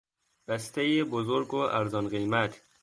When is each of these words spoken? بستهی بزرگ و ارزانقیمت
بستهی 0.47 1.03
بزرگ 1.03 1.53
و 1.53 1.57
ارزانقیمت 1.57 2.61